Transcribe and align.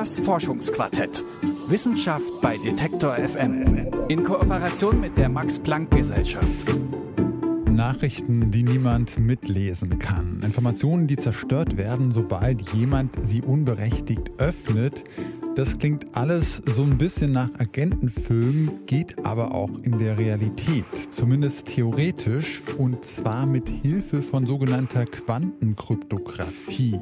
Das 0.00 0.18
Forschungsquartett. 0.18 1.22
Wissenschaft 1.68 2.40
bei 2.40 2.56
Detektor 2.56 3.16
FM. 3.16 3.86
In 4.08 4.24
Kooperation 4.24 4.98
mit 4.98 5.18
der 5.18 5.28
Max-Planck-Gesellschaft. 5.28 6.64
Nachrichten, 7.66 8.50
die 8.50 8.62
niemand 8.62 9.18
mitlesen 9.18 9.98
kann. 9.98 10.40
Informationen, 10.42 11.06
die 11.06 11.18
zerstört 11.18 11.76
werden, 11.76 12.12
sobald 12.12 12.72
jemand 12.72 13.14
sie 13.22 13.42
unberechtigt 13.42 14.30
öffnet. 14.38 15.04
Das 15.54 15.76
klingt 15.76 16.16
alles 16.16 16.62
so 16.64 16.82
ein 16.82 16.96
bisschen 16.96 17.32
nach 17.32 17.50
Agentenfilm, 17.58 18.86
geht 18.86 19.22
aber 19.26 19.54
auch 19.54 19.80
in 19.82 19.98
der 19.98 20.16
Realität, 20.16 20.86
zumindest 21.10 21.66
theoretisch, 21.66 22.62
und 22.78 23.04
zwar 23.04 23.44
mit 23.44 23.68
Hilfe 23.68 24.22
von 24.22 24.46
sogenannter 24.46 25.04
Quantenkryptographie. 25.04 26.98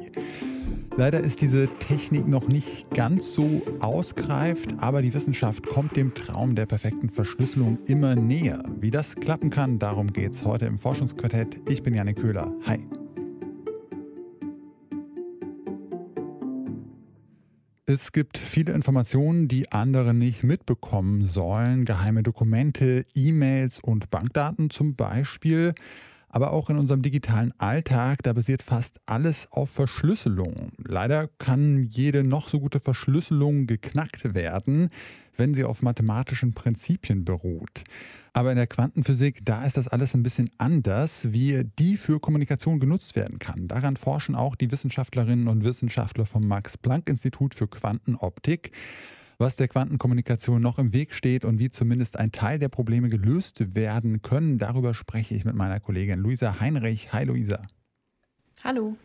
Leider 0.99 1.21
ist 1.21 1.39
diese 1.39 1.69
Technik 1.79 2.27
noch 2.27 2.49
nicht 2.49 2.89
ganz 2.89 3.31
so 3.31 3.61
ausgereift, 3.79 4.73
aber 4.79 5.01
die 5.01 5.13
Wissenschaft 5.13 5.65
kommt 5.65 5.95
dem 5.95 6.13
Traum 6.13 6.55
der 6.55 6.65
perfekten 6.65 7.09
Verschlüsselung 7.09 7.77
immer 7.87 8.15
näher. 8.15 8.61
Wie 8.81 8.91
das 8.91 9.15
klappen 9.15 9.49
kann, 9.49 9.79
darum 9.79 10.11
geht 10.11 10.33
es 10.33 10.43
heute 10.43 10.65
im 10.65 10.77
Forschungsquartett. 10.77 11.61
Ich 11.69 11.83
bin 11.83 11.93
Janik 11.93 12.17
Köhler. 12.17 12.53
Hi. 12.65 12.85
Es 17.85 18.11
gibt 18.11 18.37
viele 18.37 18.73
Informationen, 18.73 19.47
die 19.47 19.71
andere 19.71 20.13
nicht 20.13 20.43
mitbekommen 20.43 21.23
sollen. 21.23 21.85
Geheime 21.85 22.23
Dokumente, 22.23 23.05
E-Mails 23.15 23.79
und 23.79 24.09
Bankdaten 24.09 24.69
zum 24.69 24.95
Beispiel. 24.95 25.75
Aber 26.29 26.53
auch 26.53 26.69
in 26.69 26.77
unserem 26.77 27.01
digitalen 27.01 27.53
Alltag, 27.57 28.23
da 28.23 28.33
basiert 28.33 28.61
fast 28.61 28.99
alles 29.07 29.47
auf 29.51 29.71
Verschlüsselung. 29.71 30.71
Leider 30.77 31.27
kann 31.39 31.87
jede 31.89 32.23
noch 32.23 32.49
so 32.49 32.59
gute 32.59 32.79
Verschlüsselung 32.79 33.65
geknackt 33.65 34.35
werden, 34.35 34.89
wenn 35.37 35.53
sie 35.55 35.63
auf 35.63 35.81
mathematischen 35.81 36.53
Prinzipien 36.53 37.25
beruht. 37.25 37.83
Aber 38.33 38.51
in 38.51 38.57
der 38.57 38.67
Quantenphysik, 38.67 39.43
da 39.43 39.65
ist 39.65 39.77
das 39.77 39.87
alles 39.87 40.13
ein 40.13 40.21
bisschen 40.21 40.51
anders, 40.59 41.33
wie 41.33 41.63
die 41.79 41.97
für 41.97 42.19
Kommunikation 42.19 42.79
genutzt 42.79 43.15
werden 43.15 43.39
kann. 43.39 43.67
Daran 43.67 43.97
forschen 43.97 44.35
auch 44.35 44.55
die 44.55 44.71
Wissenschaftlerinnen 44.71 45.47
und 45.47 45.63
Wissenschaftler 45.63 46.25
vom 46.25 46.47
Max-Planck-Institut 46.47 47.55
für 47.55 47.67
Quantenoptik. 47.67 48.71
Was 49.41 49.55
der 49.55 49.69
Quantenkommunikation 49.69 50.61
noch 50.61 50.79
im 50.79 50.91
Weg 50.91 51.13
steht 51.13 51.45
und 51.45 51.59
wie 51.59 51.69
zumindest 51.69 52.19
ein 52.19 52.33
Teil 52.33 52.59
der 52.59 52.67
Probleme 52.67 53.07
gelöst 53.07 53.73
werden 53.73 54.21
können, 54.21 54.57
darüber 54.57 54.93
spreche 54.93 55.33
ich 55.33 55.45
mit 55.45 55.55
meiner 55.55 55.79
Kollegin 55.79 56.19
Luisa 56.19 56.59
Heinrich. 56.59 57.13
Hi 57.13 57.23
Luisa. 57.23 57.65
Hallo. 58.65 58.97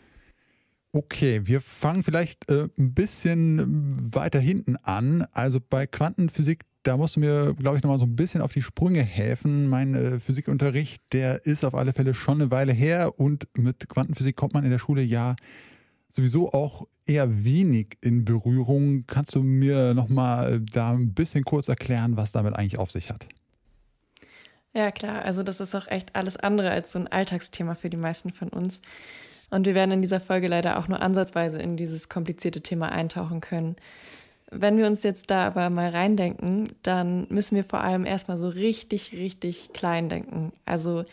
Okay, 0.90 1.42
wir 1.44 1.60
fangen 1.60 2.02
vielleicht 2.02 2.50
äh, 2.50 2.66
ein 2.76 2.94
bisschen 2.94 4.12
weiter 4.12 4.40
hinten 4.40 4.74
an. 4.74 5.24
Also 5.30 5.60
bei 5.60 5.86
Quantenphysik, 5.86 6.64
da 6.82 6.96
musst 6.96 7.14
du 7.14 7.20
mir, 7.20 7.54
glaube 7.54 7.76
ich, 7.76 7.84
nochmal 7.84 8.00
so 8.00 8.04
ein 8.04 8.16
bisschen 8.16 8.42
auf 8.42 8.52
die 8.52 8.62
Sprünge 8.62 9.04
helfen. 9.04 9.68
Mein 9.68 9.94
äh, 9.94 10.18
Physikunterricht, 10.18 11.00
der 11.12 11.46
ist 11.46 11.64
auf 11.64 11.76
alle 11.76 11.92
Fälle 11.92 12.12
schon 12.12 12.40
eine 12.40 12.50
Weile 12.50 12.72
her 12.72 13.20
und 13.20 13.46
mit 13.56 13.88
Quantenphysik 13.88 14.34
kommt 14.34 14.54
man 14.54 14.64
in 14.64 14.70
der 14.70 14.80
Schule 14.80 15.02
ja 15.02 15.36
sowieso 16.14 16.52
auch 16.52 16.86
eher 17.06 17.44
wenig 17.44 17.98
in 18.00 18.24
Berührung. 18.24 19.04
Kannst 19.06 19.34
du 19.34 19.42
mir 19.42 19.94
nochmal 19.94 20.60
da 20.72 20.90
ein 20.90 21.12
bisschen 21.12 21.44
kurz 21.44 21.68
erklären, 21.68 22.16
was 22.16 22.32
damit 22.32 22.56
eigentlich 22.56 22.78
auf 22.78 22.90
sich 22.90 23.10
hat? 23.10 23.26
Ja, 24.72 24.90
klar. 24.90 25.24
Also 25.24 25.42
das 25.42 25.60
ist 25.60 25.74
auch 25.74 25.88
echt 25.88 26.14
alles 26.14 26.36
andere 26.36 26.70
als 26.70 26.92
so 26.92 26.98
ein 26.98 27.08
Alltagsthema 27.08 27.74
für 27.74 27.90
die 27.90 27.96
meisten 27.96 28.30
von 28.30 28.48
uns. 28.48 28.80
Und 29.50 29.66
wir 29.66 29.74
werden 29.74 29.92
in 29.92 30.02
dieser 30.02 30.20
Folge 30.20 30.48
leider 30.48 30.78
auch 30.78 30.88
nur 30.88 31.00
ansatzweise 31.00 31.58
in 31.58 31.76
dieses 31.76 32.08
komplizierte 32.08 32.60
Thema 32.60 32.90
eintauchen 32.90 33.40
können. 33.40 33.76
Wenn 34.50 34.76
wir 34.78 34.86
uns 34.86 35.02
jetzt 35.02 35.30
da 35.30 35.46
aber 35.46 35.68
mal 35.70 35.90
reindenken, 35.90 36.70
dann 36.82 37.26
müssen 37.28 37.56
wir 37.56 37.64
vor 37.64 37.80
allem 37.80 38.04
erstmal 38.04 38.38
so 38.38 38.48
richtig, 38.48 39.12
richtig 39.12 39.70
klein 39.72 40.08
denken. 40.08 40.52
Also 40.64 41.04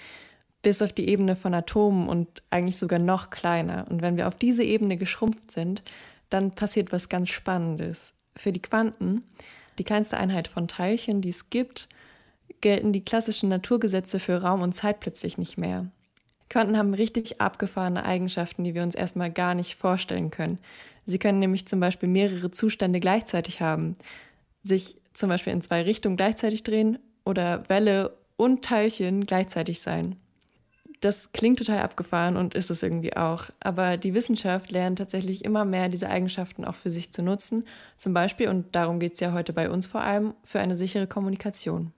bis 0.61 0.81
auf 0.81 0.93
die 0.93 1.09
Ebene 1.09 1.35
von 1.35 1.53
Atomen 1.53 2.07
und 2.07 2.43
eigentlich 2.49 2.77
sogar 2.77 2.99
noch 2.99 3.29
kleiner. 3.29 3.85
Und 3.89 4.01
wenn 4.01 4.17
wir 4.17 4.27
auf 4.27 4.35
diese 4.35 4.63
Ebene 4.63 4.97
geschrumpft 4.97 5.51
sind, 5.51 5.81
dann 6.29 6.51
passiert 6.51 6.91
was 6.91 7.09
ganz 7.09 7.29
Spannendes. 7.29 8.13
Für 8.35 8.51
die 8.51 8.61
Quanten, 8.61 9.23
die 9.77 9.83
kleinste 9.83 10.17
Einheit 10.17 10.47
von 10.47 10.67
Teilchen, 10.67 11.21
die 11.21 11.29
es 11.29 11.49
gibt, 11.49 11.89
gelten 12.61 12.93
die 12.93 13.03
klassischen 13.03 13.49
Naturgesetze 13.49 14.19
für 14.19 14.41
Raum 14.41 14.61
und 14.61 14.73
Zeit 14.73 14.99
plötzlich 14.99 15.37
nicht 15.37 15.57
mehr. 15.57 15.87
Quanten 16.49 16.77
haben 16.77 16.93
richtig 16.93 17.41
abgefahrene 17.41 18.03
Eigenschaften, 18.05 18.63
die 18.63 18.75
wir 18.75 18.83
uns 18.83 18.93
erstmal 18.93 19.31
gar 19.31 19.55
nicht 19.55 19.75
vorstellen 19.75 20.31
können. 20.31 20.59
Sie 21.05 21.17
können 21.17 21.39
nämlich 21.39 21.65
zum 21.65 21.79
Beispiel 21.79 22.09
mehrere 22.09 22.51
Zustände 22.51 22.99
gleichzeitig 22.99 23.61
haben, 23.61 23.95
sich 24.61 24.97
zum 25.13 25.29
Beispiel 25.29 25.53
in 25.53 25.61
zwei 25.61 25.81
Richtungen 25.81 26.17
gleichzeitig 26.17 26.63
drehen 26.63 26.99
oder 27.25 27.67
Welle 27.69 28.17
und 28.37 28.63
Teilchen 28.63 29.25
gleichzeitig 29.25 29.81
sein. 29.81 30.17
Das 31.01 31.31
klingt 31.33 31.57
total 31.57 31.79
abgefahren 31.79 32.37
und 32.37 32.53
ist 32.53 32.69
es 32.69 32.83
irgendwie 32.83 33.17
auch. 33.17 33.49
Aber 33.59 33.97
die 33.97 34.13
Wissenschaft 34.13 34.71
lernt 34.71 34.99
tatsächlich 34.99 35.43
immer 35.43 35.65
mehr, 35.65 35.89
diese 35.89 36.07
Eigenschaften 36.07 36.63
auch 36.63 36.75
für 36.75 36.91
sich 36.91 37.11
zu 37.11 37.23
nutzen. 37.23 37.65
Zum 37.97 38.13
Beispiel, 38.13 38.49
und 38.49 38.75
darum 38.75 38.99
geht 38.99 39.15
es 39.15 39.19
ja 39.19 39.33
heute 39.33 39.51
bei 39.51 39.69
uns 39.69 39.87
vor 39.87 40.01
allem, 40.01 40.35
für 40.43 40.59
eine 40.59 40.77
sichere 40.77 41.07
Kommunikation. 41.07 41.91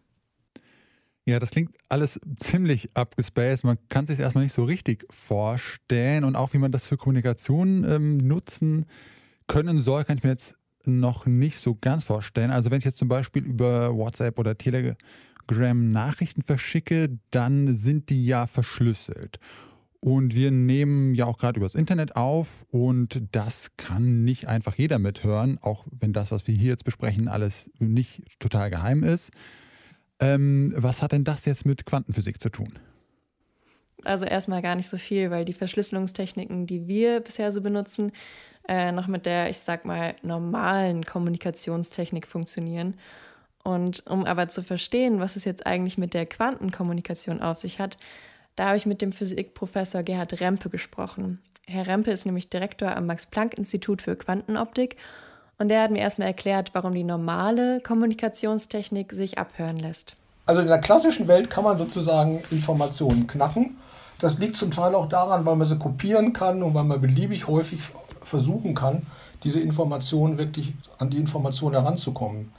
Ja, 1.26 1.40
das 1.40 1.52
klingt 1.52 1.76
alles 1.90 2.20
ziemlich 2.38 2.90
abgespaced. 2.96 3.66
Man 3.66 3.78
kann 3.90 4.06
sich 4.06 4.20
erstmal 4.20 4.46
nicht 4.46 4.54
so 4.54 4.64
richtig 4.64 5.06
vorstellen. 5.10 6.24
Und 6.24 6.36
auch 6.36 6.54
wie 6.54 6.58
man 6.58 6.72
das 6.72 6.88
für 6.88 6.98
Kommunikation 6.98 7.84
ähm, 7.84 8.18
nutzen 8.18 8.86
können 9.48 9.80
soll, 9.80 10.06
kann 10.06 10.18
ich 10.18 10.24
mir 10.24 10.32
jetzt 10.32 10.56
noch 10.86 11.26
nicht 11.26 11.60
so 11.60 11.76
ganz 11.80 12.04
vorstellen. 12.04 12.52
Also 12.52 12.72
wenn 12.72 12.80
ich 12.80 12.86
jetzt 12.86 12.98
zum 12.98 13.08
Beispiel 13.08 13.44
über 13.44 13.96
WhatsApp 13.96 14.38
oder 14.40 14.58
Telegram 14.58 14.96
Nachrichten 15.50 16.44
verschicke, 16.44 17.18
dann 17.32 17.76
sind 17.76 18.10
die 18.10 18.26
ja 18.26 18.48
verschlüsselt. 18.48 19.40
Und 20.00 20.36
wir 20.36 20.52
nehmen 20.52 21.14
ja 21.14 21.26
auch 21.26 21.38
gerade 21.38 21.58
übers 21.58 21.76
Internet 21.76 22.18
auf 22.18 22.66
und 22.72 23.24
das 23.32 23.72
kann 23.78 24.26
nicht 24.26 24.50
einfach 24.50 24.76
jeder 24.76 25.00
mithören, 25.00 25.58
auch 25.62 25.86
wenn 25.98 26.12
das, 26.12 26.32
was 26.32 26.46
wir 26.46 26.54
hier 26.54 26.72
jetzt 26.72 26.84
besprechen, 26.84 27.30
alles 27.30 27.72
nicht 27.80 28.24
total 28.40 28.70
geheim 28.70 29.04
ist. 29.04 29.32
Ähm, 30.20 30.74
was 30.76 31.02
hat 31.02 31.14
denn 31.14 31.24
das 31.24 31.46
jetzt 31.46 31.66
mit 31.66 31.86
Quantenphysik 31.86 32.42
zu 32.42 32.50
tun? 32.50 32.80
Also 34.04 34.26
erstmal 34.26 34.62
gar 34.62 34.76
nicht 34.76 34.90
so 34.90 34.98
viel, 34.98 35.32
weil 35.32 35.46
die 35.46 35.54
Verschlüsselungstechniken, 35.54 36.68
die 36.68 36.88
wir 36.88 37.22
bisher 37.22 37.54
so 37.54 37.62
benutzen, 37.62 38.12
äh, 38.68 38.92
noch 38.92 39.08
mit 39.08 39.26
der, 39.26 39.50
ich 39.50 39.60
sag 39.60 39.86
mal, 39.86 40.16
normalen 40.22 41.06
Kommunikationstechnik 41.06 42.28
funktionieren. 42.28 42.96
Und 43.64 44.06
um 44.08 44.26
aber 44.26 44.50
zu 44.50 44.62
verstehen, 44.62 45.20
was 45.20 45.36
es 45.36 45.46
jetzt 45.46 45.66
eigentlich 45.66 45.98
mit 45.98 46.14
der 46.14 46.26
Quantenkommunikation 46.26 47.42
auf 47.42 47.58
sich 47.58 47.80
hat, 47.80 47.98
da 48.56 48.68
habe 48.68 48.78
ich 48.78 48.86
mit 48.86 49.02
dem 49.02 49.14
Physikprofessor 49.14 50.04
Gerhard 50.04 50.40
Rempe 50.40 50.70
gesprochen. 50.70 51.42
Herr 51.66 51.88
Rempe 51.88 52.12
ist 52.12 52.26
nämlich 52.26 52.50
Direktor 52.50 52.96
am 52.96 53.06
Max-Planck-Institut 53.06 54.02
für 54.02 54.16
Quantenoptik 54.16 54.98
und 55.58 55.70
der 55.70 55.82
hat 55.82 55.92
mir 55.92 56.00
erstmal 56.00 56.28
erklärt, 56.28 56.72
warum 56.74 56.94
die 56.94 57.06
normale 57.06 57.80
Kommunikationstechnik 57.80 59.14
sich 59.14 59.38
abhören 59.38 59.78
lässt. 59.78 60.16
Also 60.46 60.62
in 60.62 60.68
der 60.68 60.80
klassischen 60.80 61.28
Welt 61.30 61.50
kann 61.50 61.64
man 61.64 61.78
sozusagen 61.78 62.44
Informationen 62.52 63.28
knacken. 63.28 63.78
Das 64.20 64.40
liegt 64.40 64.58
zum 64.58 64.72
Teil 64.72 64.94
auch 64.94 65.08
daran, 65.08 65.46
weil 65.46 65.56
man 65.56 65.66
sie 65.66 65.78
kopieren 65.78 66.34
kann 66.34 66.62
und 66.64 66.74
weil 66.74 66.84
man 66.84 67.00
beliebig 67.00 67.48
häufig 67.48 67.80
versuchen 68.22 68.76
kann, 68.76 69.08
diese 69.44 69.60
Informationen 69.60 70.38
wirklich 70.38 70.74
an 70.98 71.10
die 71.10 71.18
Information 71.18 71.74
heranzukommen. 71.74 72.52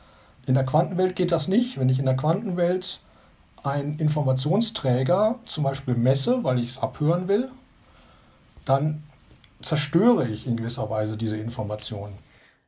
In 0.47 0.55
der 0.55 0.65
Quantenwelt 0.65 1.17
geht 1.17 1.33
das 1.33 1.49
nicht. 1.49 1.79
Wenn 1.79 1.89
ich 1.89 1.99
in 1.99 2.05
der 2.05 2.17
Quantenwelt 2.17 3.01
einen 3.63 3.99
Informationsträger 3.99 5.39
zum 5.47 5.65
Beispiel 5.65 5.95
messe, 5.95 6.45
weil 6.45 6.59
ich 6.59 6.71
es 6.71 6.79
abhören 6.79 7.29
will, 7.29 7.51
dann 8.65 9.03
zerstöre 9.63 10.29
ich 10.29 10.47
in 10.47 10.57
gewisser 10.57 10.91
Weise 10.91 11.17
diese 11.17 11.37
Information. 11.37 12.13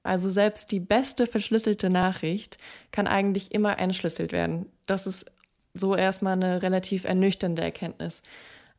Also 0.03 0.31
selbst 0.31 0.71
die 0.71 0.81
beste 0.81 1.27
verschlüsselte 1.27 1.91
Nachricht 1.91 2.59
kann 2.93 3.07
eigentlich 3.07 3.53
immer 3.53 3.79
entschlüsselt 3.79 4.33
werden. 4.33 4.67
Das 4.87 5.07
ist 5.07 5.27
so 5.75 5.95
erstmal 5.95 6.35
eine 6.35 6.63
relativ 6.63 7.05
ernüchternde 7.05 7.63
Erkenntnis. 7.63 8.23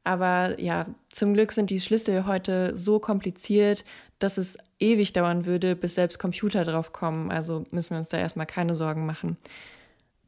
Aber 0.08 0.58
ja, 0.58 0.86
zum 1.10 1.34
Glück 1.34 1.52
sind 1.52 1.70
die 1.70 1.82
Schlüssel 1.82 2.26
heute 2.26 2.78
so 2.78 2.98
kompliziert, 2.98 3.84
dass 4.20 4.38
es 4.38 4.58
ewig 4.80 5.12
dauern 5.12 5.46
würde, 5.46 5.76
bis 5.76 5.96
selbst 5.96 6.18
Computer 6.18 6.64
drauf 6.64 6.94
kommen. 6.94 7.30
Also 7.30 7.66
müssen 7.72 7.90
wir 7.92 7.98
uns 7.98 8.08
da 8.08 8.18
erstmal 8.18 8.46
keine 8.46 8.74
Sorgen 8.74 9.06
machen. 9.06 9.36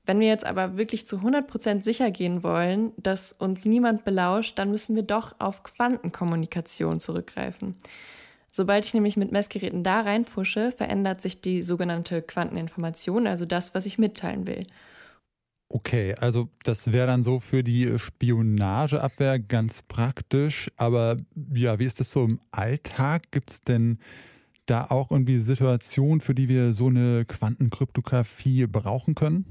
Wenn 0.05 0.19
wir 0.19 0.27
jetzt 0.27 0.45
aber 0.45 0.75
wirklich 0.75 1.07
zu 1.07 1.19
100% 1.19 1.85
sicher 1.85 2.11
gehen 2.11 2.43
wollen, 2.43 2.91
dass 2.97 3.31
uns 3.31 3.63
niemand 3.63 4.03
belauscht, 4.03 4.59
dann 4.59 4.69
müssen 4.69 4.97
wir 4.97 5.03
doch 5.03 5.33
auf 5.39 5.63
Quantenkommunikation 5.63 6.99
zurückgreifen. 6.99 7.75
Sobald 8.51 8.83
ich 8.83 8.93
nämlich 8.93 9.15
mit 9.15 9.31
Messgeräten 9.31 9.85
da 9.85 10.01
reinpfusche, 10.01 10.73
verändert 10.73 11.21
sich 11.21 11.39
die 11.39 11.63
sogenannte 11.63 12.21
Quanteninformation, 12.21 13.27
also 13.27 13.45
das, 13.45 13.73
was 13.75 13.85
ich 13.85 13.97
mitteilen 13.97 14.45
will. 14.45 14.65
Okay, 15.71 16.15
also 16.19 16.49
das 16.63 16.91
wäre 16.91 17.05
dann 17.05 17.21
so 17.21 17.39
für 17.39 17.63
die 17.63 17.99
Spionageabwehr 17.99 19.37
ganz 19.37 19.83
praktisch. 19.83 20.71
Aber 20.77 21.17
ja, 21.53 21.77
wie 21.77 21.85
ist 21.85 21.99
das 21.99 22.11
so 22.11 22.25
im 22.25 22.39
Alltag? 22.49 23.31
Gibt 23.31 23.51
es 23.51 23.61
denn 23.61 23.99
da 24.65 24.87
auch 24.89 25.11
irgendwie 25.11 25.39
Situationen, 25.41 26.21
für 26.21 26.33
die 26.33 26.49
wir 26.49 26.73
so 26.73 26.87
eine 26.87 27.23
Quantenkryptographie 27.25 28.65
brauchen 28.65 29.13
können? 29.13 29.45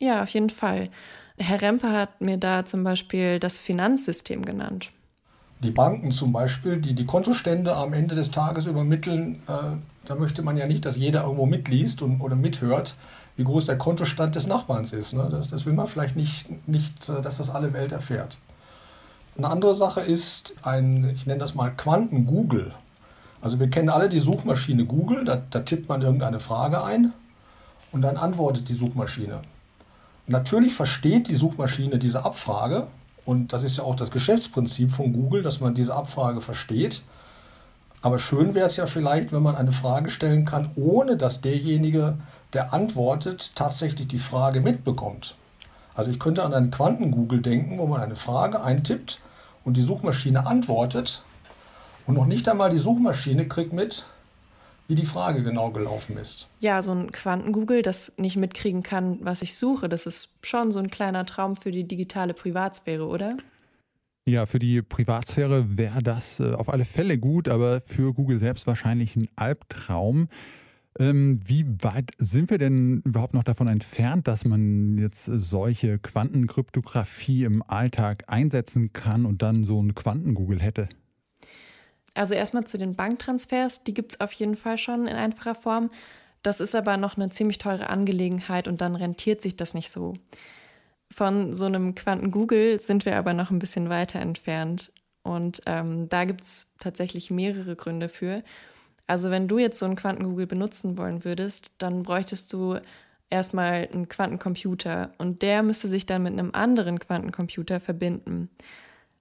Ja, 0.00 0.24
auf 0.24 0.30
jeden 0.30 0.50
Fall. 0.50 0.90
Herr 1.38 1.62
Remper 1.62 1.92
hat 1.92 2.20
mir 2.20 2.36
da 2.36 2.64
zum 2.64 2.82
Beispiel 2.82 3.38
das 3.38 3.58
Finanzsystem 3.58 4.44
genannt. 4.44 4.90
Die 5.62 5.70
Banken 5.70 6.10
zum 6.10 6.32
Beispiel, 6.32 6.80
die 6.80 6.94
die 6.94 7.06
Kontostände 7.06 7.74
am 7.74 7.92
Ende 7.92 8.16
des 8.16 8.30
Tages 8.30 8.66
übermitteln, 8.66 9.42
äh, 9.48 9.76
da 10.06 10.14
möchte 10.14 10.42
man 10.42 10.56
ja 10.56 10.66
nicht, 10.66 10.86
dass 10.86 10.96
jeder 10.96 11.24
irgendwo 11.24 11.46
mitliest 11.46 12.02
und, 12.02 12.20
oder 12.20 12.36
mithört, 12.36 12.96
wie 13.38 13.44
groß 13.44 13.66
der 13.66 13.78
Kontostand 13.78 14.34
des 14.34 14.48
Nachbarns 14.48 14.92
ist. 14.92 15.12
Ne? 15.12 15.28
Das, 15.30 15.48
das 15.48 15.64
will 15.64 15.72
man 15.72 15.86
vielleicht 15.86 16.16
nicht, 16.16 16.68
nicht, 16.68 17.08
äh, 17.08 17.22
dass 17.22 17.38
das 17.38 17.50
alle 17.50 17.72
Welt 17.72 17.92
erfährt. 17.92 18.36
Eine 19.38 19.48
andere 19.48 19.76
Sache 19.76 20.00
ist 20.00 20.54
ein, 20.62 21.08
ich 21.14 21.24
nenne 21.24 21.38
das 21.38 21.54
mal 21.54 21.70
Quanten-Google. 21.70 22.74
Also 23.40 23.60
wir 23.60 23.70
kennen 23.70 23.90
alle 23.90 24.08
die 24.08 24.18
Suchmaschine 24.18 24.84
Google, 24.84 25.24
da, 25.24 25.40
da 25.50 25.60
tippt 25.60 25.88
man 25.88 26.02
irgendeine 26.02 26.40
Frage 26.40 26.82
ein 26.82 27.12
und 27.92 28.02
dann 28.02 28.16
antwortet 28.16 28.68
die 28.68 28.74
Suchmaschine. 28.74 29.42
Natürlich 30.26 30.74
versteht 30.74 31.28
die 31.28 31.36
Suchmaschine 31.36 32.00
diese 32.00 32.24
Abfrage 32.24 32.88
und 33.24 33.52
das 33.52 33.62
ist 33.62 33.76
ja 33.76 33.84
auch 33.84 33.94
das 33.94 34.10
Geschäftsprinzip 34.10 34.90
von 34.90 35.12
Google, 35.12 35.44
dass 35.44 35.60
man 35.60 35.74
diese 35.74 35.94
Abfrage 35.94 36.40
versteht. 36.40 37.02
Aber 38.02 38.18
schön 38.18 38.56
wäre 38.56 38.66
es 38.66 38.76
ja 38.76 38.86
vielleicht, 38.86 39.30
wenn 39.32 39.44
man 39.44 39.54
eine 39.54 39.72
Frage 39.72 40.10
stellen 40.10 40.44
kann, 40.44 40.72
ohne 40.74 41.16
dass 41.16 41.40
derjenige, 41.40 42.18
der 42.52 42.72
antwortet, 42.72 43.52
tatsächlich 43.54 44.08
die 44.08 44.18
Frage 44.18 44.60
mitbekommt. 44.60 45.36
Also 45.94 46.10
ich 46.10 46.20
könnte 46.20 46.44
an 46.44 46.54
einen 46.54 46.70
Quanten-Google 46.70 47.42
denken, 47.42 47.78
wo 47.78 47.86
man 47.86 48.00
eine 48.00 48.16
Frage 48.16 48.62
eintippt 48.62 49.20
und 49.64 49.76
die 49.76 49.82
Suchmaschine 49.82 50.46
antwortet 50.46 51.22
und 52.06 52.14
noch 52.14 52.26
nicht 52.26 52.48
einmal 52.48 52.70
die 52.70 52.78
Suchmaschine 52.78 53.48
kriegt 53.48 53.72
mit, 53.72 54.06
wie 54.86 54.94
die 54.94 55.06
Frage 55.06 55.42
genau 55.42 55.70
gelaufen 55.70 56.16
ist. 56.16 56.48
Ja, 56.60 56.80
so 56.80 56.92
ein 56.92 57.12
Quanten-Google, 57.12 57.82
das 57.82 58.12
nicht 58.16 58.36
mitkriegen 58.36 58.82
kann, 58.82 59.18
was 59.20 59.42
ich 59.42 59.56
suche, 59.56 59.88
das 59.88 60.06
ist 60.06 60.38
schon 60.42 60.72
so 60.72 60.78
ein 60.78 60.90
kleiner 60.90 61.26
Traum 61.26 61.56
für 61.56 61.70
die 61.70 61.84
digitale 61.84 62.32
Privatsphäre, 62.32 63.06
oder? 63.06 63.36
Ja, 64.26 64.46
für 64.46 64.58
die 64.58 64.82
Privatsphäre 64.82 65.76
wäre 65.76 66.02
das 66.02 66.38
äh, 66.40 66.52
auf 66.52 66.68
alle 66.68 66.84
Fälle 66.84 67.18
gut, 67.18 67.48
aber 67.48 67.80
für 67.80 68.12
Google 68.14 68.38
selbst 68.38 68.66
wahrscheinlich 68.66 69.16
ein 69.16 69.28
Albtraum. 69.36 70.28
Ähm, 70.98 71.40
wie 71.44 71.64
weit 71.82 72.10
sind 72.18 72.50
wir 72.50 72.58
denn 72.58 73.02
überhaupt 73.04 73.34
noch 73.34 73.44
davon 73.44 73.68
entfernt, 73.68 74.26
dass 74.26 74.44
man 74.44 74.98
jetzt 74.98 75.26
solche 75.26 75.98
Quantenkryptographie 75.98 77.44
im 77.44 77.62
Alltag 77.62 78.24
einsetzen 78.26 78.92
kann 78.92 79.24
und 79.24 79.42
dann 79.42 79.64
so 79.64 79.80
ein 79.80 79.94
Quanten-Google 79.94 80.60
hätte? 80.60 80.88
Also 82.14 82.34
erstmal 82.34 82.66
zu 82.66 82.78
den 82.78 82.96
Banktransfers, 82.96 83.84
die 83.84 83.94
gibt 83.94 84.14
es 84.14 84.20
auf 84.20 84.32
jeden 84.32 84.56
Fall 84.56 84.76
schon 84.76 85.06
in 85.06 85.14
einfacher 85.14 85.54
Form. 85.54 85.88
Das 86.42 86.60
ist 86.60 86.74
aber 86.74 86.96
noch 86.96 87.16
eine 87.16 87.28
ziemlich 87.28 87.58
teure 87.58 87.90
Angelegenheit 87.90 88.66
und 88.66 88.80
dann 88.80 88.96
rentiert 88.96 89.40
sich 89.40 89.56
das 89.56 89.74
nicht 89.74 89.90
so. 89.90 90.14
Von 91.12 91.54
so 91.54 91.66
einem 91.66 91.94
Quanten-Google 91.94 92.80
sind 92.80 93.06
wir 93.06 93.16
aber 93.16 93.34
noch 93.34 93.50
ein 93.50 93.60
bisschen 93.60 93.88
weiter 93.88 94.18
entfernt. 94.18 94.92
Und 95.22 95.62
ähm, 95.66 96.08
da 96.08 96.24
gibt 96.24 96.42
es 96.42 96.68
tatsächlich 96.78 97.30
mehrere 97.30 97.76
Gründe 97.76 98.08
für. 98.08 98.42
Also 99.08 99.30
wenn 99.30 99.48
du 99.48 99.58
jetzt 99.58 99.78
so 99.78 99.86
einen 99.86 99.96
Quanten-Google 99.96 100.46
benutzen 100.46 100.98
wollen 100.98 101.24
würdest, 101.24 101.72
dann 101.78 102.02
bräuchtest 102.02 102.52
du 102.52 102.78
erstmal 103.30 103.88
einen 103.92 104.08
Quantencomputer 104.08 105.10
und 105.18 105.42
der 105.42 105.62
müsste 105.62 105.88
sich 105.88 106.06
dann 106.06 106.22
mit 106.22 106.34
einem 106.34 106.50
anderen 106.52 106.98
Quantencomputer 106.98 107.80
verbinden. 107.80 108.50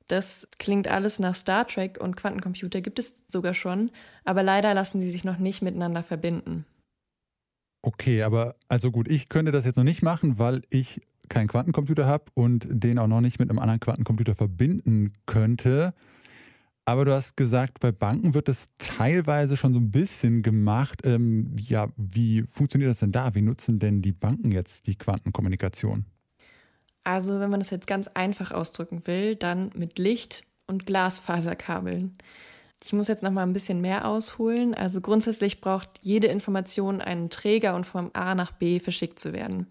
Das 0.08 0.48
klingt 0.60 0.88
alles 0.88 1.20
nach 1.20 1.36
Star 1.36 1.68
Trek 1.68 1.98
und 2.02 2.16
Quantencomputer 2.18 2.82
gibt 2.82 3.00
es 3.00 3.16
sogar 3.30 3.54
schon, 3.54 3.90
aber 4.26 4.44
leider 4.44 4.74
lassen 4.74 5.02
sie 5.02 5.12
sich 5.12 5.24
noch 5.24 5.38
nicht 5.38 5.62
miteinander 5.62 6.04
verbinden. 6.04 6.66
Okay, 7.82 8.24
aber 8.24 8.56
also 8.68 8.92
gut, 8.92 9.10
ich 9.10 9.30
könnte 9.30 9.54
das 9.54 9.64
jetzt 9.64 9.78
noch 9.78 9.84
nicht 9.86 10.02
machen, 10.02 10.38
weil 10.38 10.64
ich 10.70 11.02
keinen 11.30 11.48
Quantencomputer 11.48 12.06
habe 12.06 12.26
und 12.34 12.68
den 12.70 13.00
auch 13.00 13.08
noch 13.08 13.22
nicht 13.22 13.40
mit 13.40 13.50
einem 13.50 13.60
anderen 13.60 13.80
Quantencomputer 13.80 14.36
verbinden 14.36 15.14
könnte. 15.26 15.94
Aber 16.88 17.04
du 17.04 17.14
hast 17.14 17.36
gesagt, 17.36 17.82
bei 17.82 17.92
Banken 17.92 18.34
wird 18.34 18.48
das 18.48 18.70
teilweise 18.78 19.58
schon 19.58 19.74
so 19.74 19.80
ein 19.80 19.92
bisschen 19.92 20.42
gemacht. 20.42 21.02
Ähm, 21.04 21.54
ja, 21.60 21.90
wie 21.98 22.44
funktioniert 22.44 22.90
das 22.90 23.00
denn 23.00 23.12
da? 23.12 23.36
Wie 23.36 23.42
nutzen 23.42 23.78
denn 23.78 24.02
die 24.02 24.14
Banken 24.14 24.54
jetzt 24.54 24.88
die 24.88 24.96
Quantenkommunikation? 24.96 26.06
Also 27.04 27.42
wenn 27.42 27.50
man 27.50 27.60
das 27.60 27.72
jetzt 27.72 27.88
ganz 27.88 28.08
einfach 28.14 28.52
ausdrücken 28.52 29.06
will, 29.06 29.36
dann 29.36 29.70
mit 29.76 30.00
Licht 30.00 30.44
und 30.66 30.86
Glasfaserkabeln. 30.86 32.18
Ich 32.82 32.94
muss 32.94 33.10
jetzt 33.10 33.22
noch 33.22 33.32
mal 33.32 33.44
ein 33.44 33.52
bisschen 33.52 33.82
mehr 33.82 34.08
ausholen. 34.08 34.74
Also 34.74 35.02
grundsätzlich 35.02 35.60
braucht 35.60 35.90
jede 36.04 36.28
Information 36.28 37.02
einen 37.02 37.30
Träger 37.30 37.76
und 37.76 37.86
vom 37.86 38.12
A 38.14 38.34
nach 38.34 38.54
B 38.54 38.80
verschickt 38.80 39.20
zu 39.20 39.34
werden. 39.34 39.68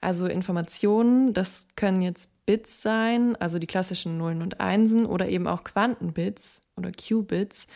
Also 0.00 0.28
Informationen, 0.28 1.34
das 1.34 1.66
können 1.74 2.00
jetzt 2.00 2.31
Bits 2.46 2.82
sein, 2.82 3.36
also 3.36 3.58
die 3.58 3.66
klassischen 3.66 4.18
Nullen 4.18 4.42
und 4.42 4.60
Einsen 4.60 5.06
oder 5.06 5.28
eben 5.28 5.46
auch 5.46 5.64
Quantenbits 5.64 6.60
oder 6.76 6.90
Qubits, 6.90 7.66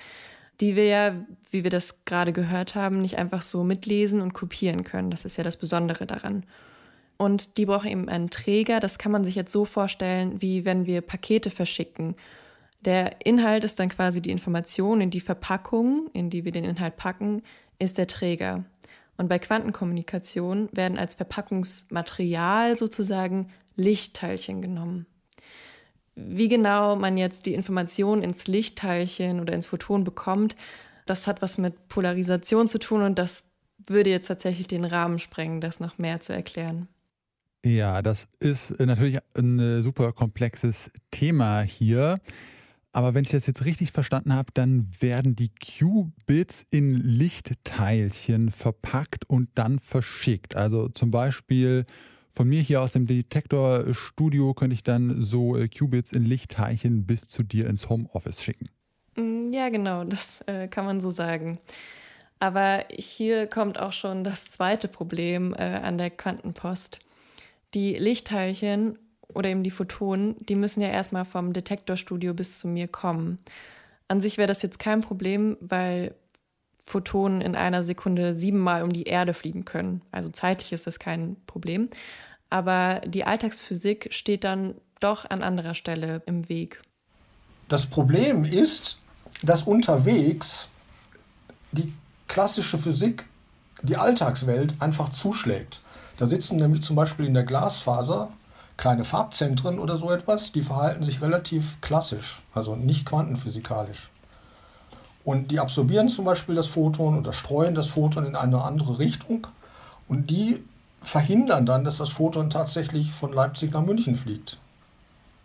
die 0.60 0.74
wir 0.74 0.86
ja, 0.86 1.14
wie 1.50 1.64
wir 1.64 1.70
das 1.70 2.04
gerade 2.04 2.32
gehört 2.32 2.74
haben, 2.74 3.00
nicht 3.00 3.18
einfach 3.18 3.42
so 3.42 3.62
mitlesen 3.62 4.22
und 4.22 4.32
kopieren 4.32 4.84
können. 4.84 5.10
Das 5.10 5.24
ist 5.24 5.36
ja 5.36 5.44
das 5.44 5.56
Besondere 5.56 6.06
daran. 6.06 6.44
Und 7.18 7.56
die 7.56 7.66
brauchen 7.66 7.90
eben 7.90 8.08
einen 8.08 8.30
Träger. 8.30 8.80
Das 8.80 8.98
kann 8.98 9.12
man 9.12 9.24
sich 9.24 9.34
jetzt 9.34 9.52
so 9.52 9.64
vorstellen, 9.64 10.40
wie 10.42 10.64
wenn 10.64 10.86
wir 10.86 11.00
Pakete 11.00 11.50
verschicken. 11.50 12.14
Der 12.84 13.24
Inhalt 13.26 13.64
ist 13.64 13.78
dann 13.80 13.88
quasi 13.88 14.20
die 14.20 14.30
Information 14.30 15.00
in 15.00 15.10
die 15.10 15.20
Verpackung, 15.20 16.08
in 16.12 16.30
die 16.30 16.44
wir 16.44 16.52
den 16.52 16.64
Inhalt 16.64 16.96
packen, 16.96 17.42
ist 17.78 17.98
der 17.98 18.06
Träger. 18.06 18.64
Und 19.16 19.28
bei 19.28 19.38
Quantenkommunikation 19.38 20.68
werden 20.72 20.98
als 20.98 21.14
Verpackungsmaterial 21.14 22.76
sozusagen 22.76 23.48
Lichtteilchen 23.76 24.62
genommen. 24.62 25.06
Wie 26.14 26.48
genau 26.48 26.96
man 26.96 27.18
jetzt 27.18 27.46
die 27.46 27.54
Information 27.54 28.22
ins 28.22 28.46
Lichtteilchen 28.46 29.40
oder 29.40 29.52
ins 29.52 29.66
Photon 29.66 30.02
bekommt, 30.02 30.56
das 31.04 31.26
hat 31.26 31.42
was 31.42 31.58
mit 31.58 31.88
Polarisation 31.88 32.66
zu 32.66 32.78
tun 32.78 33.02
und 33.02 33.18
das 33.18 33.44
würde 33.86 34.10
jetzt 34.10 34.26
tatsächlich 34.26 34.66
den 34.66 34.84
Rahmen 34.84 35.18
sprengen, 35.18 35.60
das 35.60 35.78
noch 35.78 35.98
mehr 35.98 36.20
zu 36.20 36.32
erklären. 36.32 36.88
Ja, 37.64 38.00
das 38.00 38.28
ist 38.40 38.70
äh, 38.72 38.86
natürlich 38.86 39.18
ein 39.36 39.58
äh, 39.58 39.82
super 39.82 40.12
komplexes 40.12 40.90
Thema 41.10 41.62
hier. 41.62 42.20
Aber 42.92 43.12
wenn 43.12 43.24
ich 43.24 43.30
das 43.30 43.46
jetzt 43.46 43.64
richtig 43.66 43.92
verstanden 43.92 44.32
habe, 44.32 44.52
dann 44.54 44.88
werden 45.00 45.36
die 45.36 45.50
Qubits 45.50 46.64
in 46.70 46.94
Lichtteilchen 46.94 48.50
verpackt 48.50 49.28
und 49.28 49.50
dann 49.54 49.80
verschickt. 49.80 50.56
Also 50.56 50.88
zum 50.88 51.10
Beispiel 51.10 51.84
von 52.36 52.48
mir 52.48 52.60
hier 52.60 52.82
aus 52.82 52.92
dem 52.92 53.06
Detektorstudio 53.06 54.52
könnte 54.54 54.74
ich 54.74 54.82
dann 54.82 55.22
so 55.22 55.56
äh, 55.56 55.68
Qubits 55.68 56.12
in 56.12 56.24
Lichtteilchen 56.24 57.06
bis 57.06 57.26
zu 57.26 57.42
dir 57.42 57.66
ins 57.66 57.88
Homeoffice 57.88 58.42
schicken. 58.42 58.68
Mm, 59.16 59.50
ja, 59.52 59.70
genau, 59.70 60.04
das 60.04 60.42
äh, 60.46 60.68
kann 60.68 60.84
man 60.84 61.00
so 61.00 61.10
sagen. 61.10 61.58
Aber 62.38 62.84
hier 62.90 63.46
kommt 63.46 63.80
auch 63.80 63.92
schon 63.92 64.22
das 64.22 64.44
zweite 64.50 64.88
Problem 64.88 65.54
äh, 65.54 65.62
an 65.62 65.96
der 65.96 66.10
Quantenpost 66.10 66.98
die 67.72 67.94
Lichtteilchen 67.94 68.98
oder 69.28 69.48
eben 69.48 69.62
die 69.62 69.70
Photonen, 69.70 70.36
die 70.46 70.54
müssen 70.54 70.80
ja 70.80 70.88
erstmal 70.88 71.24
vom 71.24 71.52
Detektorstudio 71.52 72.34
bis 72.34 72.58
zu 72.58 72.68
mir 72.68 72.88
kommen. 72.88 73.38
An 74.08 74.20
sich 74.20 74.38
wäre 74.38 74.46
das 74.46 74.62
jetzt 74.62 74.78
kein 74.78 75.00
Problem, 75.00 75.56
weil 75.60 76.14
Photonen 76.84 77.40
in 77.40 77.56
einer 77.56 77.82
Sekunde 77.82 78.34
siebenmal 78.34 78.82
um 78.82 78.92
die 78.92 79.04
Erde 79.04 79.34
fliegen 79.34 79.64
können. 79.64 80.02
Also 80.12 80.28
zeitlich 80.30 80.72
ist 80.72 80.86
das 80.86 80.98
kein 80.98 81.36
Problem. 81.46 81.88
Aber 82.50 83.00
die 83.04 83.24
Alltagsphysik 83.24 84.08
steht 84.12 84.44
dann 84.44 84.74
doch 85.00 85.28
an 85.28 85.42
anderer 85.42 85.74
Stelle 85.74 86.22
im 86.26 86.48
Weg. 86.48 86.80
Das 87.68 87.86
Problem 87.86 88.44
ist, 88.44 88.98
dass 89.42 89.64
unterwegs 89.64 90.70
die 91.72 91.92
klassische 92.28 92.78
Physik 92.78 93.24
die 93.82 93.96
Alltagswelt 93.96 94.74
einfach 94.80 95.10
zuschlägt. 95.10 95.80
Da 96.16 96.26
sitzen 96.26 96.56
nämlich 96.56 96.82
zum 96.82 96.96
Beispiel 96.96 97.26
in 97.26 97.34
der 97.34 97.44
Glasfaser 97.44 98.30
kleine 98.76 99.04
Farbzentren 99.04 99.78
oder 99.78 99.96
so 99.96 100.10
etwas, 100.10 100.52
die 100.52 100.62
verhalten 100.62 101.02
sich 101.02 101.22
relativ 101.22 101.80
klassisch, 101.80 102.42
also 102.54 102.76
nicht 102.76 103.06
quantenphysikalisch. 103.06 104.10
Und 105.24 105.50
die 105.50 105.58
absorbieren 105.58 106.08
zum 106.08 106.24
Beispiel 106.24 106.54
das 106.54 106.68
Photon 106.68 107.18
oder 107.18 107.32
streuen 107.32 107.74
das 107.74 107.88
Photon 107.88 108.26
in 108.26 108.36
eine 108.36 108.62
andere 108.62 108.98
Richtung 108.98 109.46
und 110.08 110.30
die 110.30 110.62
verhindern 111.02 111.66
dann, 111.66 111.84
dass 111.84 111.98
das 111.98 112.10
Photon 112.10 112.50
tatsächlich 112.50 113.12
von 113.12 113.32
Leipzig 113.32 113.72
nach 113.72 113.84
München 113.84 114.16
fliegt. 114.16 114.58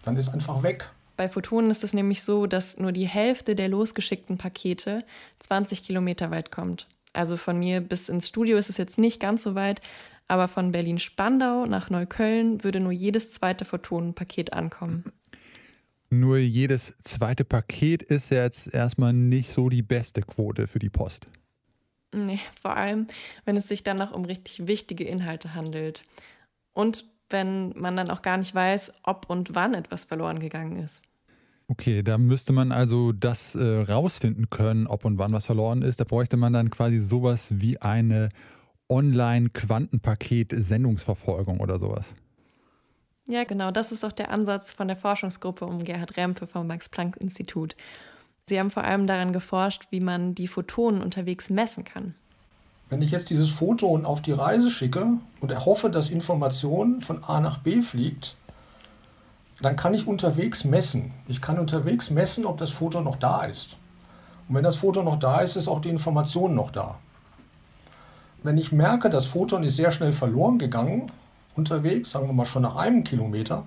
Dann 0.04 0.18
ist 0.18 0.30
einfach 0.30 0.64
weg. 0.64 0.90
Bei 1.18 1.30
Photonen 1.30 1.70
ist 1.70 1.84
es 1.84 1.94
nämlich 1.94 2.24
so, 2.24 2.48
dass 2.48 2.78
nur 2.80 2.92
die 2.92 3.08
Hälfte 3.08 3.54
der 3.54 3.70
losgeschickten 3.70 4.38
Pakete 4.38 5.04
20 5.40 5.84
Kilometer 5.84 6.32
weit 6.32 6.52
kommt. 6.52 6.88
Also 7.14 7.38
von 7.38 7.60
mir 7.60 7.82
bis 7.82 8.10
ins 8.10 8.28
Studio 8.28 8.58
ist 8.58 8.70
es 8.70 8.78
jetzt 8.78 8.98
nicht 8.98 9.20
ganz 9.20 9.44
so 9.44 9.54
weit, 9.54 9.82
aber 10.28 10.48
von 10.48 10.72
Berlin-Spandau 10.72 11.66
nach 11.66 11.90
Neukölln 11.90 12.64
würde 12.64 12.80
nur 12.80 12.94
jedes 12.94 13.34
zweite 13.34 13.66
Photonenpaket 13.66 14.54
ankommen. 14.54 15.04
Nur 16.10 16.38
jedes 16.38 16.94
zweite 17.04 17.46
Paket 17.46 18.02
ist 18.02 18.32
jetzt 18.32 18.74
erstmal 18.74 19.14
nicht 19.14 19.54
so 19.54 19.70
die 19.70 19.82
beste 19.82 20.22
Quote 20.22 20.68
für 20.68 20.80
die 20.80 20.90
Post. 20.90 21.28
Nee, 22.14 22.40
vor 22.60 22.76
allem, 22.76 23.08
wenn 23.46 23.56
es 23.56 23.68
sich 23.68 23.84
dann 23.84 23.98
noch 23.98 24.12
um 24.12 24.26
richtig 24.26 24.66
wichtige 24.68 25.06
Inhalte 25.06 25.56
handelt. 25.56 26.04
Und 26.74 27.06
wenn 27.30 27.70
man 27.78 27.96
dann 27.96 28.10
auch 28.10 28.22
gar 28.22 28.36
nicht 28.38 28.54
weiß, 28.54 28.92
ob 29.04 29.30
und 29.30 29.56
wann 29.56 29.74
etwas 29.74 30.04
verloren 30.06 30.40
gegangen 30.40 30.84
ist. 30.84 31.06
Okay, 31.68 32.04
da 32.04 32.18
müsste 32.18 32.52
man 32.52 32.74
also 32.74 33.14
das 33.14 33.56
äh, 33.56 33.64
rausfinden 33.64 34.50
können, 34.50 34.88
ob 34.88 35.06
und 35.06 35.18
wann 35.18 35.32
was 35.32 35.46
verloren 35.46 35.84
ist. 35.84 36.02
Da 36.02 36.04
bräuchte 36.04 36.36
man 36.36 36.52
dann 36.52 36.70
quasi 36.70 37.00
sowas 37.00 37.48
wie 37.52 37.82
eine 37.82 38.28
Online-Quantenpaket-Sendungsverfolgung 38.90 41.62
oder 41.62 41.80
sowas. 41.80 42.08
Ja, 43.28 43.46
genau, 43.46 43.72
das 43.72 43.94
ist 43.94 44.04
auch 44.04 44.12
der 44.12 44.32
Ansatz 44.32 44.74
von 44.74 44.90
der 44.90 44.98
Forschungsgruppe 44.98 45.66
um 45.66 45.86
Gerhard 45.86 46.18
Rempe 46.18 46.46
vom 46.46 46.68
Max-Planck-Institut. 46.68 47.78
Sie 48.48 48.60
haben 48.60 48.70
vor 48.70 48.84
allem 48.84 49.08
daran 49.08 49.34
geforscht, 49.34 49.88
wie 49.92 50.00
man 50.00 50.36
die 50.36 50.48
Photonen 50.48 51.02
unterwegs 51.02 51.50
messen 51.50 51.84
kann. 51.84 52.16
Wenn 52.90 53.02
ich 53.02 53.12
jetzt 53.12 53.30
dieses 53.30 53.50
Photon 53.50 54.06
auf 54.06 54.22
die 54.22 54.34
Reise 54.34 54.70
schicke 54.70 55.08
und 55.40 55.52
erhoffe, 55.52 55.90
dass 55.90 56.10
Information 56.10 57.02
von 57.02 57.24
A 57.24 57.40
nach 57.40 57.60
B 57.60 57.82
fliegt, 57.82 58.36
dann 59.62 59.76
kann 59.76 59.94
ich 59.94 60.08
unterwegs 60.08 60.66
messen. 60.66 61.14
Ich 61.28 61.40
kann 61.40 61.60
unterwegs 61.60 62.10
messen, 62.10 62.46
ob 62.46 62.58
das 62.58 62.72
Foto 62.72 63.00
noch 63.02 63.18
da 63.18 63.46
ist. 63.46 63.78
Und 64.50 64.56
wenn 64.56 64.64
das 64.64 64.76
Foto 64.76 65.04
noch 65.04 65.20
da 65.20 65.40
ist, 65.40 65.56
ist 65.56 65.68
auch 65.68 65.80
die 65.80 65.90
Information 65.90 66.56
noch 66.56 66.72
da. 66.72 66.98
Wenn 68.44 68.58
ich 68.58 68.72
merke, 68.72 69.10
das 69.10 69.28
Photon 69.28 69.64
ist 69.64 69.76
sehr 69.76 69.92
schnell 69.92 70.14
verloren 70.14 70.58
gegangen 70.58 71.12
unterwegs, 71.56 72.12
sagen 72.12 72.28
wir 72.28 72.34
mal 72.34 72.46
schon 72.46 72.64
nach 72.64 72.76
einem 72.76 73.04
Kilometer, 73.04 73.66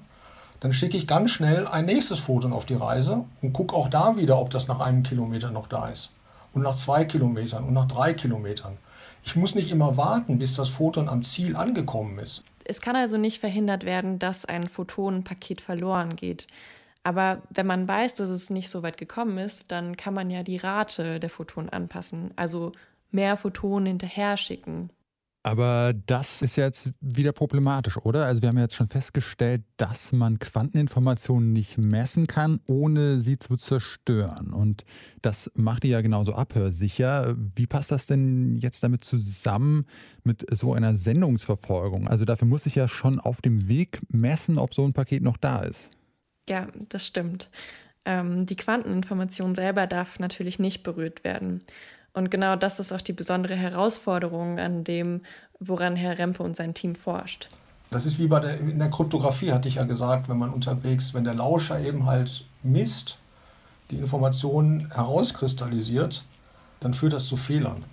dann 0.65 0.73
schicke 0.73 0.97
ich 0.97 1.07
ganz 1.07 1.31
schnell 1.31 1.67
ein 1.67 1.85
nächstes 1.85 2.21
Photon 2.21 2.55
auf 2.55 2.65
die 2.65 2.73
Reise 2.73 3.27
und 3.43 3.53
gucke 3.53 3.77
auch 3.77 3.91
da 3.91 4.17
wieder, 4.17 4.39
ob 4.39 4.49
das 4.49 4.67
nach 4.67 4.81
einem 4.81 5.03
Kilometer 5.03 5.51
noch 5.51 5.69
da 5.69 5.91
ist. 5.91 6.09
Und 6.55 6.63
nach 6.63 6.75
zwei 6.75 7.05
Kilometern 7.05 7.65
und 7.65 7.75
nach 7.75 7.87
drei 7.87 8.15
Kilometern. 8.15 8.79
Ich 9.23 9.37
muss 9.37 9.55
nicht 9.55 9.71
immer 9.71 9.99
warten, 9.99 10.39
bis 10.39 10.57
das 10.57 10.71
Photon 10.71 11.11
am 11.11 11.23
Ziel 11.23 11.55
angekommen 11.55 12.19
ist. 12.19 12.45
Es 12.65 12.81
kann 12.81 12.97
also 12.97 13.19
nicht 13.19 13.41
verhindert 13.41 13.85
werden, 13.85 14.19
dass 14.19 14.47
ein 14.47 14.67
Photonenpaket 14.67 15.61
verloren 15.61 16.17
geht. 16.17 16.47
Aber 17.03 17.43
wenn 17.51 17.67
man 17.67 17.87
weiß, 17.87 18.15
dass 18.15 18.31
es 18.31 18.49
nicht 18.49 18.71
so 18.71 18.83
weit 18.83 18.97
gekommen 18.97 19.37
ist, 19.37 19.71
dann 19.71 19.99
kann 19.99 20.15
man 20.15 20.31
ja 20.31 20.43
die 20.43 20.57
Rate 20.57 21.21
der 21.21 21.29
Photonen 21.29 21.69
anpassen, 21.69 22.31
also 22.37 22.73
mehr 23.11 23.37
Photonen 23.37 23.85
hinterher 23.85 24.39
schicken. 24.39 24.89
Aber 25.47 25.93
das 25.93 26.41
ist 26.41 26.57
jetzt 26.57 26.91
wieder 27.03 27.33
problematisch, 27.33 27.99
oder? 27.99 28.25
Also 28.25 28.41
wir 28.41 28.49
haben 28.49 28.57
jetzt 28.57 28.77
schon 28.77 28.89
festgestellt, 28.89 29.63
dass 29.77 30.11
man 30.11 30.39
Quanteninformationen 30.39 31.53
nicht 31.53 31.77
messen 31.77 32.27
kann, 32.27 32.61
ohne 32.67 33.21
sie 33.21 33.39
zu 33.39 33.59
zerstören. 33.59 34.55
Und 34.55 34.87
das 35.21 35.51
macht 35.55 35.83
die 35.83 35.91
ja 35.91 36.01
genauso 36.01 36.33
abhörsicher. 36.35 37.37
Wie 37.37 37.67
passt 37.67 37.91
das 37.91 38.07
denn 38.07 38.57
jetzt 38.57 38.83
damit 38.83 39.05
zusammen 39.05 39.85
mit 40.23 40.47
so 40.51 40.73
einer 40.73 40.97
Sendungsverfolgung? 40.97 42.09
Also 42.09 42.25
dafür 42.25 42.49
muss 42.49 42.65
ich 42.65 42.77
ja 42.77 42.89
schon 42.89 43.21
auf 43.21 43.43
dem 43.43 43.69
Weg 43.69 44.01
messen, 44.09 44.57
ob 44.57 44.73
so 44.73 44.83
ein 44.87 44.95
Paket 44.95 45.23
noch 45.23 45.37
da 45.37 45.61
ist. 45.61 45.91
Ja, 46.49 46.69
das 46.89 47.07
stimmt. 47.07 47.51
Ähm, 48.07 48.47
die 48.47 48.57
Quanteninformation 48.57 49.55
selber 49.55 49.87
darf 49.87 50.19
natürlich 50.19 50.59
nicht 50.59 50.83
berührt 50.83 51.23
werden. 51.23 51.61
Und 52.15 52.31
genau 52.31 52.57
das 52.57 52.79
ist 52.79 52.93
auch 52.93 53.01
die 53.01 53.13
besondere 53.13 53.57
Herausforderung 53.57 54.59
an 54.59 54.85
dem, 54.85 55.23
woran 55.59 55.97
Herr 55.97 56.19
Rempe 56.19 56.43
und 56.43 56.57
sein 56.57 56.73
Team 56.73 56.95
forscht. 56.95 57.51
Das 57.91 58.07
ist 58.07 58.19
wie 58.19 58.29
bei 58.29 58.41
der, 58.41 58.59
in 58.59 58.79
der 58.79 58.91
Kryptographie, 58.91 59.53
hatte 59.53 59.69
ich 59.69 59.77
ja 59.77 59.85
gesagt, 59.85 60.29
wenn 60.29 60.39
man 60.39 60.51
unterwegs, 60.51 61.13
wenn 61.13 61.25
der 61.25 61.35
Lauscher 61.35 61.79
eben 61.81 62.07
halt 62.07 62.47
misst, 62.63 63.19
die 63.91 63.97
Informationen 63.97 64.91
herauskristallisiert, 64.93 66.25
dann 66.81 66.95
führt 66.95 67.13
das 67.13 67.27
zu 67.27 67.37
Fehlern. 67.37 67.85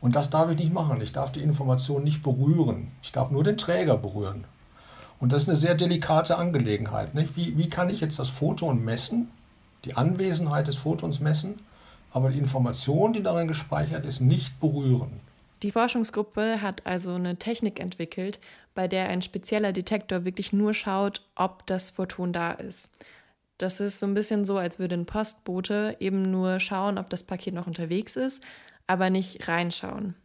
Und 0.00 0.16
das 0.16 0.30
darf 0.30 0.50
ich 0.50 0.58
nicht 0.58 0.72
machen. 0.72 1.00
Ich 1.00 1.12
darf 1.12 1.30
die 1.30 1.42
Information 1.42 2.02
nicht 2.02 2.22
berühren. 2.22 2.90
Ich 3.02 3.12
darf 3.12 3.30
nur 3.30 3.44
den 3.44 3.56
Träger 3.56 3.96
berühren. 3.96 4.44
Und 5.20 5.32
das 5.32 5.44
ist 5.44 5.48
eine 5.48 5.58
sehr 5.58 5.76
delikate 5.76 6.36
Angelegenheit. 6.36 7.14
Nicht? 7.14 7.36
Wie, 7.36 7.56
wie 7.56 7.68
kann 7.68 7.90
ich 7.90 8.00
jetzt 8.00 8.18
das 8.18 8.28
Photon 8.28 8.84
messen, 8.84 9.30
die 9.84 9.96
Anwesenheit 9.96 10.66
des 10.66 10.76
Photons 10.76 11.20
messen? 11.20 11.60
Aber 12.12 12.30
die 12.30 12.38
Information, 12.38 13.12
die 13.12 13.22
darin 13.22 13.48
gespeichert 13.48 14.04
ist, 14.04 14.20
nicht 14.20 14.60
berühren. 14.60 15.20
Die 15.62 15.72
Forschungsgruppe 15.72 16.60
hat 16.60 16.86
also 16.86 17.14
eine 17.14 17.36
Technik 17.36 17.80
entwickelt, 17.80 18.40
bei 18.74 18.88
der 18.88 19.08
ein 19.08 19.22
spezieller 19.22 19.72
Detektor 19.72 20.24
wirklich 20.24 20.52
nur 20.52 20.74
schaut, 20.74 21.22
ob 21.36 21.66
das 21.66 21.90
Photon 21.90 22.32
da 22.32 22.52
ist. 22.52 22.88
Das 23.58 23.80
ist 23.80 24.00
so 24.00 24.06
ein 24.06 24.14
bisschen 24.14 24.44
so, 24.44 24.58
als 24.58 24.78
würde 24.78 24.96
ein 24.96 25.06
Postbote 25.06 25.96
eben 26.00 26.30
nur 26.30 26.58
schauen, 26.58 26.98
ob 26.98 27.10
das 27.10 27.22
Paket 27.22 27.54
noch 27.54 27.68
unterwegs 27.68 28.16
ist, 28.16 28.42
aber 28.86 29.08
nicht 29.08 29.46
reinschauen. 29.46 30.16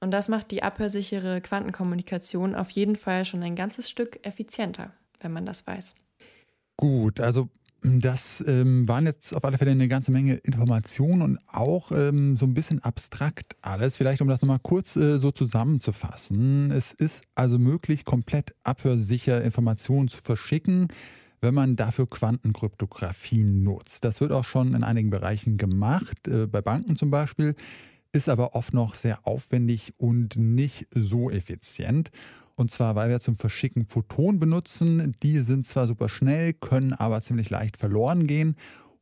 Und 0.00 0.12
das 0.12 0.28
macht 0.28 0.50
die 0.50 0.62
abhörsichere 0.62 1.40
Quantenkommunikation 1.40 2.54
auf 2.54 2.70
jeden 2.70 2.96
Fall 2.96 3.24
schon 3.24 3.42
ein 3.42 3.56
ganzes 3.56 3.88
Stück 3.90 4.24
effizienter, 4.24 4.92
wenn 5.20 5.32
man 5.32 5.46
das 5.46 5.66
weiß. 5.66 5.94
Gut, 6.76 7.20
also 7.20 7.48
das 7.84 8.42
ähm, 8.46 8.86
waren 8.86 9.06
jetzt 9.06 9.34
auf 9.34 9.44
alle 9.44 9.58
Fälle 9.58 9.72
eine 9.72 9.88
ganze 9.88 10.12
Menge 10.12 10.34
Informationen 10.34 11.22
und 11.22 11.38
auch 11.48 11.90
ähm, 11.90 12.36
so 12.36 12.46
ein 12.46 12.54
bisschen 12.54 12.78
abstrakt 12.78 13.56
alles. 13.60 13.96
Vielleicht 13.96 14.22
um 14.22 14.28
das 14.28 14.40
nochmal 14.40 14.60
kurz 14.62 14.94
äh, 14.94 15.18
so 15.18 15.32
zusammenzufassen. 15.32 16.70
Es 16.70 16.92
ist 16.92 17.24
also 17.34 17.58
möglich, 17.58 18.04
komplett 18.04 18.54
abhörsicher 18.62 19.42
Informationen 19.42 20.06
zu 20.06 20.18
verschicken, 20.22 20.88
wenn 21.40 21.54
man 21.54 21.74
dafür 21.74 22.08
Quantenkryptographie 22.08 23.42
nutzt. 23.42 24.04
Das 24.04 24.20
wird 24.20 24.30
auch 24.30 24.44
schon 24.44 24.74
in 24.74 24.84
einigen 24.84 25.10
Bereichen 25.10 25.56
gemacht, 25.56 26.28
äh, 26.28 26.46
bei 26.46 26.62
Banken 26.62 26.96
zum 26.96 27.10
Beispiel, 27.10 27.56
ist 28.12 28.28
aber 28.28 28.54
oft 28.54 28.74
noch 28.74 28.94
sehr 28.94 29.26
aufwendig 29.26 29.94
und 29.96 30.36
nicht 30.36 30.86
so 30.94 31.30
effizient. 31.30 32.10
Und 32.56 32.70
zwar, 32.70 32.94
weil 32.94 33.08
wir 33.08 33.20
zum 33.20 33.36
Verschicken 33.36 33.86
Photonen 33.86 34.38
benutzen. 34.38 35.16
Die 35.22 35.38
sind 35.38 35.66
zwar 35.66 35.86
super 35.86 36.08
schnell, 36.08 36.52
können 36.52 36.92
aber 36.92 37.20
ziemlich 37.22 37.50
leicht 37.50 37.76
verloren 37.76 38.26
gehen. 38.26 38.56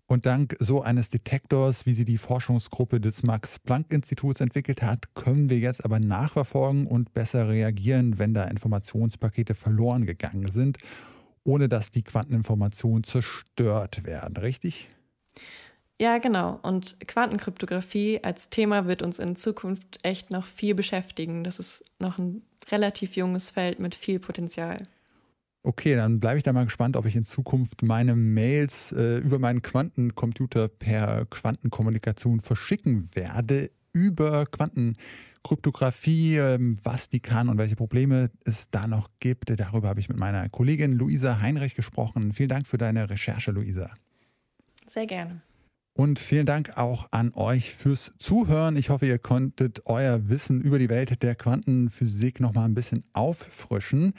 Und 0.07 0.27
dank 0.27 0.57
so 0.59 0.83
eines 0.83 1.09
Detektors, 1.09 1.87
wie 1.87 1.93
sie 1.93 2.05
die 2.05 2.19
Forschungsgruppe 2.19 3.01
des 3.01 3.23
Max-Planck-Instituts 3.23 4.41
entwickelt 4.41 4.83
hat, 4.83 5.15
können 5.15 5.51
wir 5.51 5.59
jetzt 5.59 5.85
aber 5.85 6.01
nachverfolgen 6.01 6.89
und 6.89 7.15
besser 7.15 7.49
reagieren, 7.49 8.19
wenn 8.19 8.35
da 8.35 8.43
Informationspakete 8.45 9.55
verloren 9.55 10.07
gegangen 10.07 10.51
sind, 10.51 10.79
ohne 11.45 11.69
dass 11.69 11.93
die 11.93 12.03
Quanteninformationen 12.03 13.05
zerstört 13.05 14.05
werden, 14.05 14.37
richtig? 14.37 14.89
Ja, 16.01 16.17
genau. 16.17 16.59
Und 16.63 16.97
Quantenkryptographie 17.07 18.21
als 18.25 18.49
Thema 18.49 18.87
wird 18.87 19.03
uns 19.03 19.19
in 19.19 19.37
Zukunft 19.37 19.99
echt 20.03 20.31
noch 20.31 20.47
viel 20.47 20.75
beschäftigen. 20.75 21.45
Das 21.45 21.59
ist 21.59 21.85
noch 21.99 22.17
ein 22.17 22.41
relativ 22.71 23.17
junges 23.17 23.51
Feld 23.51 23.79
mit 23.81 23.95
viel 23.95 24.19
Potenzial. 24.19 24.89
Okay, 25.63 25.95
dann 25.95 26.19
bleibe 26.19 26.39
ich 26.39 26.43
da 26.43 26.55
mal 26.55 26.65
gespannt, 26.65 26.97
ob 26.97 27.05
ich 27.05 27.17
in 27.17 27.27
Zukunft 27.27 27.83
meine 27.83 28.17
Mails 28.17 28.93
äh, 28.93 29.19
über 29.19 29.39
meinen 29.39 29.61
Quantencomputer 29.61 30.69
per 30.69 31.27
Quantenkommunikation 31.27 32.41
verschicken 32.41 33.11
werde. 33.13 33.71
Über 33.93 34.47
Quantenkryptographie, 34.47 36.39
äh, 36.39 36.59
was 36.83 37.11
die 37.11 37.21
kann 37.21 37.51
und 37.51 37.59
welche 37.59 37.77
Probleme 37.77 38.31
es 38.47 38.71
da 38.71 38.87
noch 38.87 39.11
gibt. 39.21 39.51
Darüber 39.51 39.89
habe 39.89 40.01
ich 40.01 40.09
mit 40.09 40.17
meiner 40.17 40.49
Kollegin 40.49 40.93
Luisa 40.93 41.41
Heinrich 41.43 41.75
gesprochen. 41.75 42.33
Vielen 42.33 42.49
Dank 42.49 42.67
für 42.67 42.79
deine 42.79 43.11
Recherche, 43.11 43.51
Luisa. 43.51 43.91
Sehr 44.87 45.07
gerne. 45.07 45.43
Und 45.93 46.19
vielen 46.19 46.47
Dank 46.47 46.77
auch 46.77 47.09
an 47.11 47.33
euch 47.35 47.75
fürs 47.75 48.13
Zuhören. 48.19 48.77
Ich 48.77 48.91
hoffe, 48.91 49.07
ihr 49.07 49.19
konntet 49.19 49.83
euer 49.87 50.29
Wissen 50.29 50.61
über 50.61 50.79
die 50.79 50.89
Welt 50.89 51.23
der 51.23 51.35
Quantenphysik 51.35 52.41
noch 52.41 52.55
mal 52.55 52.65
ein 52.65 52.75
bisschen 52.75 53.05
auffrischen. 53.13 54.15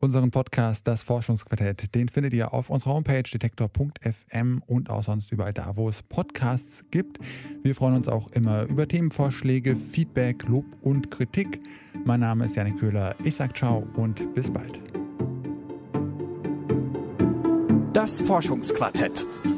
Unseren 0.00 0.30
Podcast 0.30 0.86
Das 0.86 1.02
Forschungsquartett, 1.02 1.94
den 1.94 2.10
findet 2.10 2.34
ihr 2.34 2.52
auf 2.52 2.68
unserer 2.68 2.92
Homepage 2.92 3.22
detektor.fm 3.22 4.62
und 4.66 4.90
auch 4.90 5.02
sonst 5.02 5.32
überall 5.32 5.54
da, 5.54 5.76
wo 5.76 5.88
es 5.88 6.02
Podcasts 6.02 6.84
gibt. 6.90 7.18
Wir 7.62 7.74
freuen 7.74 7.94
uns 7.94 8.08
auch 8.08 8.28
immer 8.32 8.64
über 8.64 8.86
Themenvorschläge, 8.86 9.76
Feedback, 9.76 10.46
Lob 10.46 10.66
und 10.82 11.10
Kritik. 11.10 11.62
Mein 12.04 12.20
Name 12.20 12.44
ist 12.44 12.54
Janik 12.56 12.78
Köhler. 12.80 13.14
Ich 13.24 13.36
sage 13.36 13.54
ciao 13.54 13.88
und 13.94 14.34
bis 14.34 14.50
bald. 14.50 14.78
Das 17.94 18.20
Forschungsquartett. 18.20 19.24